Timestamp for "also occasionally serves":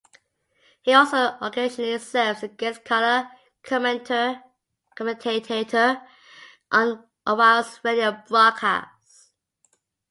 0.93-2.41